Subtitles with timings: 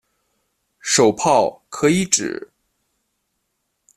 [0.79, 2.49] 手炮可以指